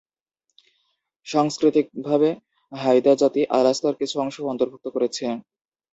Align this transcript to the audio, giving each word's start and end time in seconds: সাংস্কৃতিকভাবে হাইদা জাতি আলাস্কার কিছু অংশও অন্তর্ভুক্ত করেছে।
সাংস্কৃতিকভাবে 1.27 2.29
হাইদা 2.71 3.13
জাতি 3.21 3.41
আলাস্কার 3.57 3.93
কিছু 4.01 4.15
অংশও 4.23 4.49
অন্তর্ভুক্ত 4.51 4.85
করেছে। 4.95 5.25